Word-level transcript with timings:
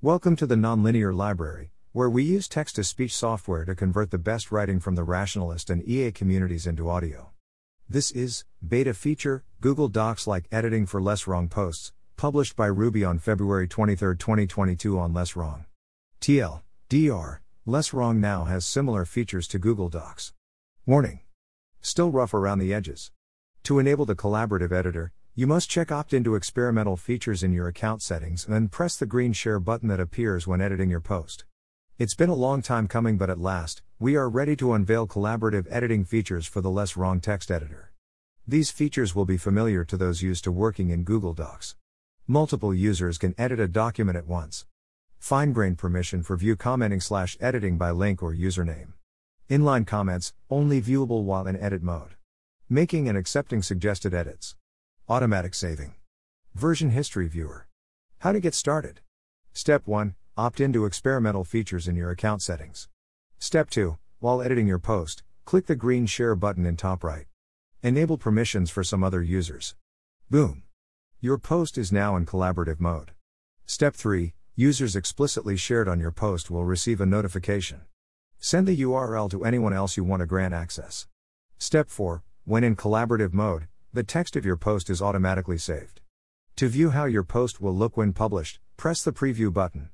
Welcome 0.00 0.36
to 0.36 0.46
the 0.46 0.54
Nonlinear 0.54 1.12
Library, 1.12 1.72
where 1.90 2.08
we 2.08 2.22
use 2.22 2.46
text 2.46 2.76
to 2.76 2.84
speech 2.84 3.12
software 3.16 3.64
to 3.64 3.74
convert 3.74 4.12
the 4.12 4.16
best 4.16 4.52
writing 4.52 4.78
from 4.78 4.94
the 4.94 5.02
rationalist 5.02 5.70
and 5.70 5.82
EA 5.88 6.12
communities 6.12 6.68
into 6.68 6.88
audio. 6.88 7.30
This 7.88 8.12
is 8.12 8.44
Beta 8.64 8.94
Feature 8.94 9.42
Google 9.60 9.88
Docs 9.88 10.28
like 10.28 10.46
editing 10.52 10.86
for 10.86 11.00
LessWrong 11.00 11.50
posts, 11.50 11.92
published 12.16 12.54
by 12.54 12.66
Ruby 12.66 13.04
on 13.04 13.18
February 13.18 13.66
23, 13.66 14.16
2022 14.16 14.96
on 14.96 15.12
LessWrong. 15.12 15.64
TL, 16.20 16.62
DR, 16.88 17.40
LessWrong 17.66 18.18
now 18.18 18.44
has 18.44 18.64
similar 18.64 19.04
features 19.04 19.48
to 19.48 19.58
Google 19.58 19.88
Docs. 19.88 20.32
Warning. 20.86 21.22
Still 21.80 22.12
rough 22.12 22.32
around 22.32 22.60
the 22.60 22.72
edges. 22.72 23.10
To 23.64 23.80
enable 23.80 24.06
the 24.06 24.14
collaborative 24.14 24.70
editor, 24.70 25.10
you 25.38 25.46
must 25.46 25.70
check 25.70 25.92
opt 25.92 26.12
into 26.12 26.34
experimental 26.34 26.96
features 26.96 27.44
in 27.44 27.52
your 27.52 27.68
account 27.68 28.02
settings 28.02 28.44
and 28.44 28.52
then 28.52 28.66
press 28.66 28.96
the 28.96 29.06
green 29.06 29.32
share 29.32 29.60
button 29.60 29.86
that 29.86 30.00
appears 30.00 30.48
when 30.48 30.60
editing 30.60 30.90
your 30.90 30.98
post. 30.98 31.44
It's 31.96 32.16
been 32.16 32.28
a 32.28 32.34
long 32.34 32.60
time 32.60 32.88
coming, 32.88 33.16
but 33.16 33.30
at 33.30 33.38
last, 33.38 33.80
we 34.00 34.16
are 34.16 34.28
ready 34.28 34.56
to 34.56 34.72
unveil 34.72 35.06
collaborative 35.06 35.68
editing 35.70 36.04
features 36.04 36.44
for 36.44 36.60
the 36.60 36.70
LessWrong 36.70 37.22
text 37.22 37.52
editor. 37.52 37.92
These 38.48 38.72
features 38.72 39.14
will 39.14 39.26
be 39.26 39.36
familiar 39.36 39.84
to 39.84 39.96
those 39.96 40.22
used 40.22 40.42
to 40.42 40.50
working 40.50 40.90
in 40.90 41.04
Google 41.04 41.34
Docs. 41.34 41.76
Multiple 42.26 42.74
users 42.74 43.16
can 43.16 43.36
edit 43.38 43.60
a 43.60 43.68
document 43.68 44.18
at 44.18 44.26
once. 44.26 44.66
Fine 45.20 45.52
grained 45.52 45.78
permission 45.78 46.24
for 46.24 46.36
view 46.36 46.56
commenting 46.56 47.00
slash 47.00 47.36
editing 47.40 47.78
by 47.78 47.92
link 47.92 48.24
or 48.24 48.34
username. 48.34 48.94
Inline 49.48 49.86
comments, 49.86 50.32
only 50.50 50.82
viewable 50.82 51.22
while 51.22 51.46
in 51.46 51.56
edit 51.56 51.84
mode. 51.84 52.16
Making 52.68 53.08
and 53.08 53.16
accepting 53.16 53.62
suggested 53.62 54.12
edits. 54.12 54.56
Automatic 55.10 55.54
saving. 55.54 55.94
Version 56.54 56.90
history 56.90 57.28
viewer. 57.28 57.66
How 58.18 58.32
to 58.32 58.40
get 58.40 58.52
started. 58.52 59.00
Step 59.54 59.86
1 59.86 60.14
Opt 60.36 60.60
into 60.60 60.84
experimental 60.84 61.44
features 61.44 61.88
in 61.88 61.96
your 61.96 62.10
account 62.10 62.42
settings. 62.42 62.90
Step 63.38 63.70
2 63.70 63.96
While 64.18 64.42
editing 64.42 64.66
your 64.66 64.78
post, 64.78 65.22
click 65.46 65.64
the 65.64 65.76
green 65.76 66.04
share 66.04 66.34
button 66.34 66.66
in 66.66 66.76
top 66.76 67.02
right. 67.02 67.24
Enable 67.82 68.18
permissions 68.18 68.68
for 68.68 68.84
some 68.84 69.02
other 69.02 69.22
users. 69.22 69.74
Boom. 70.28 70.64
Your 71.22 71.38
post 71.38 71.78
is 71.78 71.90
now 71.90 72.14
in 72.14 72.26
collaborative 72.26 72.78
mode. 72.78 73.12
Step 73.64 73.94
3 73.94 74.34
Users 74.56 74.94
explicitly 74.94 75.56
shared 75.56 75.88
on 75.88 76.00
your 76.00 76.12
post 76.12 76.50
will 76.50 76.66
receive 76.66 77.00
a 77.00 77.06
notification. 77.06 77.80
Send 78.38 78.68
the 78.68 78.82
URL 78.82 79.30
to 79.30 79.46
anyone 79.46 79.72
else 79.72 79.96
you 79.96 80.04
want 80.04 80.20
to 80.20 80.26
grant 80.26 80.52
access. 80.52 81.06
Step 81.56 81.88
4 81.88 82.22
When 82.44 82.62
in 82.62 82.76
collaborative 82.76 83.32
mode, 83.32 83.68
the 83.92 84.02
text 84.02 84.36
of 84.36 84.44
your 84.44 84.56
post 84.56 84.90
is 84.90 85.00
automatically 85.00 85.56
saved. 85.56 86.00
To 86.56 86.68
view 86.68 86.90
how 86.90 87.06
your 87.06 87.22
post 87.22 87.60
will 87.60 87.74
look 87.74 87.96
when 87.96 88.12
published, 88.12 88.60
press 88.76 89.02
the 89.02 89.12
Preview 89.12 89.52
button. 89.52 89.88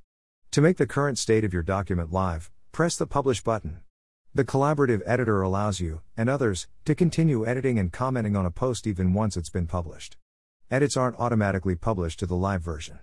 To 0.50 0.60
make 0.60 0.78
the 0.78 0.86
current 0.86 1.18
state 1.18 1.44
of 1.44 1.52
your 1.52 1.62
document 1.62 2.12
live, 2.12 2.50
press 2.72 2.96
the 2.96 3.06
Publish 3.06 3.42
button. 3.42 3.80
The 4.34 4.44
collaborative 4.44 5.02
editor 5.06 5.42
allows 5.42 5.78
you, 5.78 6.00
and 6.16 6.28
others, 6.28 6.66
to 6.86 6.94
continue 6.96 7.46
editing 7.46 7.78
and 7.78 7.92
commenting 7.92 8.34
on 8.34 8.46
a 8.46 8.50
post 8.50 8.86
even 8.86 9.12
once 9.12 9.36
it's 9.36 9.50
been 9.50 9.68
published. 9.68 10.16
Edits 10.70 10.96
aren't 10.96 11.20
automatically 11.20 11.76
published 11.76 12.18
to 12.18 12.26
the 12.26 12.34
live 12.34 12.62
version. 12.62 12.98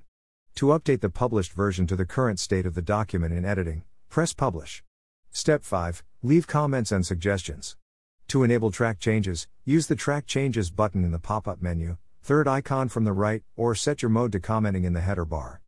To 0.55 0.67
update 0.67 0.99
the 0.99 1.09
published 1.09 1.53
version 1.53 1.87
to 1.87 1.95
the 1.95 2.05
current 2.05 2.39
state 2.39 2.65
of 2.65 2.75
the 2.75 2.81
document 2.81 3.33
in 3.33 3.45
editing, 3.45 3.83
press 4.09 4.33
Publish. 4.33 4.83
Step 5.31 5.63
5 5.63 6.03
Leave 6.21 6.47
comments 6.47 6.91
and 6.91 7.05
suggestions. 7.05 7.77
To 8.31 8.43
enable 8.43 8.71
track 8.71 8.97
changes, 8.97 9.49
use 9.65 9.87
the 9.87 9.95
Track 9.97 10.25
Changes 10.25 10.71
button 10.71 11.03
in 11.03 11.11
the 11.11 11.19
pop 11.19 11.49
up 11.49 11.61
menu, 11.61 11.97
third 12.21 12.47
icon 12.47 12.87
from 12.87 13.03
the 13.03 13.11
right, 13.11 13.43
or 13.57 13.75
set 13.75 14.01
your 14.01 14.07
mode 14.07 14.31
to 14.31 14.39
commenting 14.39 14.85
in 14.85 14.93
the 14.93 15.01
header 15.01 15.25
bar. 15.25 15.59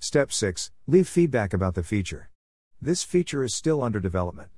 Step 0.00 0.32
6 0.32 0.72
Leave 0.88 1.06
feedback 1.06 1.52
about 1.54 1.76
the 1.76 1.84
feature. 1.84 2.30
This 2.82 3.04
feature 3.04 3.44
is 3.44 3.54
still 3.54 3.84
under 3.84 4.00
development. 4.00 4.48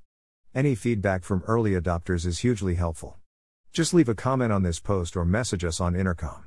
Any 0.54 0.74
feedback 0.74 1.22
from 1.22 1.42
early 1.46 1.72
adopters 1.72 2.24
is 2.24 2.38
hugely 2.38 2.76
helpful. 2.76 3.18
Just 3.74 3.92
leave 3.92 4.08
a 4.08 4.14
comment 4.14 4.52
on 4.52 4.62
this 4.62 4.80
post 4.80 5.14
or 5.14 5.26
message 5.26 5.62
us 5.62 5.82
on 5.82 5.94
Intercom. 5.94 6.46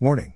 Warning 0.00 0.34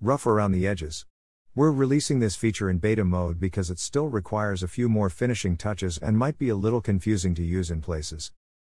Rough 0.00 0.26
around 0.26 0.50
the 0.50 0.66
edges. 0.66 1.06
We're 1.54 1.70
releasing 1.70 2.18
this 2.18 2.34
feature 2.34 2.68
in 2.68 2.78
beta 2.78 3.04
mode 3.04 3.38
because 3.38 3.70
it 3.70 3.78
still 3.78 4.08
requires 4.08 4.64
a 4.64 4.66
few 4.66 4.88
more 4.88 5.08
finishing 5.08 5.56
touches 5.56 5.98
and 5.98 6.18
might 6.18 6.36
be 6.36 6.48
a 6.48 6.56
little 6.56 6.80
confusing 6.80 7.32
to 7.36 7.44
use 7.44 7.70
in 7.70 7.80
places. 7.80 8.32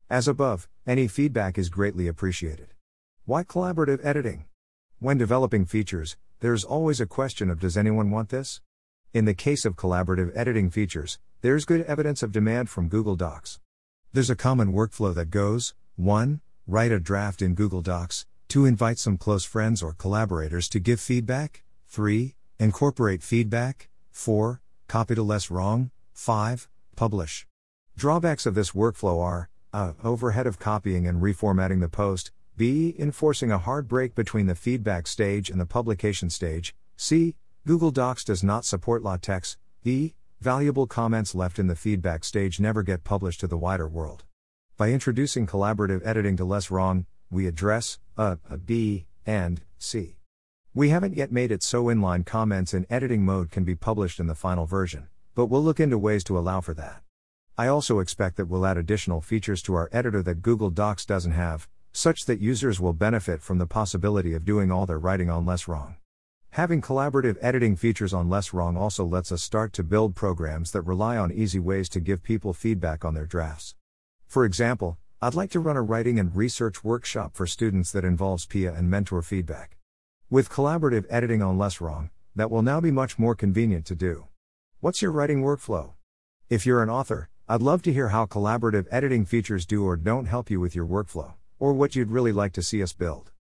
As 0.10 0.30
above, 0.30 0.70
any 0.86 1.10
feedback 1.10 1.58
is 1.58 1.68
greatly 1.68 2.08
appreciated. 2.08 2.70
Why 3.26 3.44
collaborative 3.44 4.00
editing? 4.06 4.46
When 5.00 5.18
developing 5.18 5.66
features, 5.66 6.16
there's 6.40 6.64
always 6.64 7.02
a 7.02 7.06
question 7.06 7.50
of 7.50 7.60
does 7.60 7.76
anyone 7.76 8.10
want 8.10 8.30
this? 8.30 8.62
In 9.14 9.26
the 9.26 9.34
case 9.34 9.66
of 9.66 9.76
collaborative 9.76 10.32
editing 10.34 10.70
features, 10.70 11.20
there's 11.42 11.66
good 11.66 11.82
evidence 11.82 12.24
of 12.24 12.32
demand 12.32 12.70
from 12.70 12.88
Google 12.88 13.18
Docs. 13.18 13.60
There's 14.14 14.30
a 14.30 14.36
common 14.38 14.72
workflow 14.72 15.14
that 15.14 15.30
goes 15.30 15.74
1. 15.98 16.40
Write 16.66 16.94
a 16.94 17.02
draft 17.02 17.42
in 17.42 17.54
Google 17.54 17.82
Docs, 17.82 18.26
2. 18.48 18.66
Invite 18.66 19.00
some 19.00 19.18
close 19.18 19.44
friends 19.44 19.84
or 19.84 19.92
collaborators 19.92 20.70
to 20.70 20.80
give 20.80 21.02
feedback, 21.02 21.64
3. 21.90 22.34
Incorporate 22.60 23.24
feedback, 23.24 23.90
4. 24.12 24.62
Copy 24.88 25.16
to 25.16 25.22
LessWrong, 25.22 25.92
5. 26.14 26.70
Publish. 26.96 27.46
Drawbacks 27.98 28.46
of 28.46 28.56
this 28.56 28.72
workflow 28.72 29.22
are 29.22 29.50
a. 29.74 29.96
Overhead 30.04 30.48
of 30.48 30.60
copying 30.60 31.08
and 31.08 31.22
reformatting 31.22 31.82
the 31.82 31.90
post. 31.90 32.32
B. 32.56 32.96
Enforcing 32.98 33.52
a 33.52 33.58
hard 33.58 33.88
break 33.88 34.16
between 34.16 34.48
the 34.48 34.56
feedback 34.56 35.08
stage 35.08 35.50
and 35.50 35.60
the 35.60 35.66
publication 35.66 36.30
stage. 36.30 36.76
C. 36.96 37.36
Google 37.66 37.92
Docs 37.92 38.24
does 38.24 38.44
not 38.44 38.66
support 38.66 39.04
LaTeX. 39.04 39.58
D. 39.84 40.16
Valuable 40.42 40.88
comments 40.88 41.34
left 41.34 41.60
in 41.60 41.68
the 41.68 41.76
feedback 41.76 42.24
stage 42.24 42.60
never 42.60 42.84
get 42.84 43.04
published 43.04 43.40
to 43.42 43.48
the 43.48 43.58
wider 43.58 43.88
world. 43.88 44.24
By 44.78 44.92
introducing 44.92 45.48
collaborative 45.48 46.06
editing 46.06 46.38
to 46.38 46.46
LessWrong, 46.46 47.06
we 47.32 47.48
address 47.48 48.00
A, 48.18 48.38
a 48.50 48.58
B, 48.58 49.08
and 49.26 49.62
C. 49.80 50.18
We 50.74 50.90
haven't 50.90 51.18
yet 51.18 51.32
made 51.32 51.52
it 51.52 51.64
so 51.64 51.86
inline 51.86 52.26
comments 52.26 52.74
in 52.74 52.86
editing 52.90 53.26
mode 53.26 53.50
can 53.50 53.64
be 53.64 53.74
published 53.74 54.20
in 54.20 54.28
the 54.28 54.36
final 54.36 54.68
version, 54.68 55.08
but 55.34 55.48
we'll 55.48 55.64
look 55.64 55.80
into 55.80 55.98
ways 55.98 56.24
to 56.26 56.38
allow 56.38 56.62
for 56.62 56.76
that. 56.76 57.02
I 57.60 57.66
also 57.66 57.98
expect 57.98 58.38
that 58.38 58.46
we'll 58.46 58.68
add 58.68 58.78
additional 58.78 59.20
features 59.20 59.64
to 59.64 59.74
our 59.74 59.90
editor 59.92 60.22
that 60.22 60.44
Google 60.44 60.70
Docs 60.70 61.08
doesn't 61.08 61.32
have, 61.32 61.68
such 61.92 62.26
that 62.26 62.40
users 62.40 62.80
will 62.80 62.94
benefit 62.94 63.42
from 63.42 63.58
the 63.58 63.66
possibility 63.66 64.36
of 64.36 64.46
doing 64.46 64.72
all 64.72 64.86
their 64.86 65.00
writing 65.00 65.32
on 65.32 65.44
LessWrong. 65.44 65.96
Having 66.52 66.84
collaborative 66.84 67.36
editing 67.42 67.76
features 67.76 68.14
on 68.14 68.30
LessWrong 68.30 68.78
also 68.78 69.04
lets 69.04 69.32
us 69.32 69.42
start 69.42 69.74
to 69.74 69.84
build 69.84 70.16
programs 70.16 70.70
that 70.72 70.84
rely 70.84 71.18
on 71.18 71.32
easy 71.32 71.58
ways 71.58 71.90
to 71.90 72.00
give 72.00 72.22
people 72.22 72.54
feedback 72.54 73.04
on 73.04 73.16
their 73.16 73.26
drafts. 73.26 73.74
For 74.28 74.46
example, 74.46 75.00
I'd 75.20 75.34
like 75.34 75.50
to 75.52 75.60
run 75.60 75.78
a 75.78 75.82
writing 75.82 76.20
and 76.20 76.36
research 76.36 76.84
workshop 76.84 77.36
for 77.36 77.48
students 77.48 77.92
that 77.92 78.06
involves 78.06 78.46
peer 78.46 78.70
and 78.70 78.88
mentor 78.88 79.24
feedback. 79.24 79.78
With 80.30 80.52
collaborative 80.52 81.06
editing 81.10 81.42
on 81.42 81.58
LessWrong, 81.58 82.12
that 82.36 82.52
will 82.52 82.62
now 82.62 82.80
be 82.80 82.92
much 82.92 83.18
more 83.18 83.34
convenient 83.34 83.88
to 83.88 83.96
do. 83.96 84.28
What's 84.80 85.02
your 85.02 85.12
writing 85.12 85.42
workflow? 85.42 85.94
If 86.50 86.64
you're 86.64 86.84
an 86.84 86.90
author, 86.92 87.30
I'd 87.50 87.62
love 87.62 87.82
to 87.84 87.94
hear 87.94 88.10
how 88.10 88.26
collaborative 88.26 88.88
editing 88.92 89.24
features 89.24 89.66
do 89.66 89.86
or 89.86 89.96
don't 89.96 90.26
help 90.26 90.52
you 90.52 90.60
with 90.60 90.76
your 90.76 90.86
workflow, 90.86 91.36
or 91.60 91.72
what 91.72 91.96
you'd 91.96 92.12
really 92.12 92.34
like 92.34 92.52
to 92.54 92.62
see 92.62 92.84
us 92.84 92.92
build. 92.92 93.32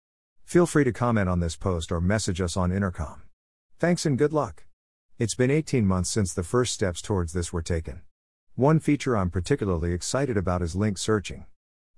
Feel 0.44 0.64
free 0.64 0.84
to 0.84 0.92
comment 0.92 1.28
on 1.28 1.40
this 1.40 1.56
post 1.56 1.90
or 1.90 2.00
message 2.00 2.40
us 2.40 2.56
on 2.56 2.70
Intercom. 2.70 3.22
Thanks 3.80 4.06
and 4.06 4.16
good 4.16 4.32
luck. 4.32 4.64
It's 5.18 5.34
been 5.34 5.50
18 5.50 5.84
months 5.84 6.08
since 6.08 6.32
the 6.32 6.44
first 6.44 6.72
steps 6.72 7.02
towards 7.02 7.32
this 7.32 7.52
were 7.52 7.62
taken. 7.62 8.02
One 8.54 8.78
feature 8.78 9.16
I'm 9.16 9.28
particularly 9.28 9.92
excited 9.92 10.36
about 10.36 10.62
is 10.62 10.76
link 10.76 10.98
searching. 10.98 11.46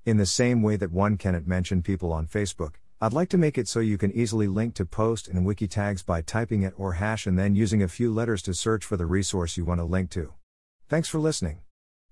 In 0.06 0.16
the 0.16 0.25
same 0.25 0.62
way 0.62 0.76
that 0.76 0.90
one 0.90 1.19
cannot 1.19 1.46
mention 1.46 1.82
people 1.82 2.10
on 2.10 2.26
Facebook, 2.26 2.76
I'd 3.02 3.12
like 3.12 3.28
to 3.28 3.36
make 3.36 3.58
it 3.58 3.69
so 3.69 3.80
you 3.80 3.98
can 3.98 4.12
easily 4.12 4.48
link 4.48 4.75
to 4.76 4.86
post 4.86 5.28
and 5.28 5.44
wiki 5.44 5.69
tags 5.69 6.02
by 6.02 6.22
typing 6.22 6.62
it 6.62 6.72
or 6.78 6.94
hash 6.94 7.26
and 7.26 7.38
then 7.38 7.54
using 7.54 7.82
a 7.82 7.86
few 7.86 8.10
letters 8.14 8.40
to 8.44 8.54
search 8.54 8.82
for 8.82 8.96
the 8.96 9.04
resource 9.04 9.58
you 9.58 9.66
want 9.66 9.80
to 9.80 9.84
link 9.84 10.08
to. 10.12 10.32
Thanks 10.88 11.10
for 11.10 11.19
listening. 11.19 11.58